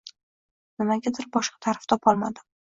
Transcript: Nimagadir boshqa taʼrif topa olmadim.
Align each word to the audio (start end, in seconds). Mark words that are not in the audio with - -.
Nimagadir 0.83 1.29
boshqa 1.37 1.63
taʼrif 1.69 1.89
topa 1.95 2.15
olmadim. 2.17 2.53